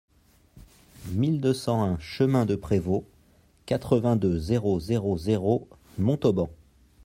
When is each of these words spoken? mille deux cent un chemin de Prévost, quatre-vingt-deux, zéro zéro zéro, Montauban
mille 1.11 1.39
deux 1.39 1.53
cent 1.53 1.83
un 1.83 1.99
chemin 1.99 2.47
de 2.47 2.55
Prévost, 2.55 3.03
quatre-vingt-deux, 3.67 4.39
zéro 4.39 4.79
zéro 4.79 5.15
zéro, 5.19 5.67
Montauban 5.99 6.49